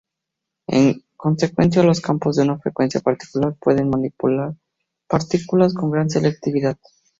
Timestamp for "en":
0.67-1.03